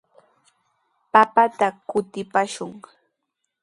[1.13, 2.73] Papata kutipaashun.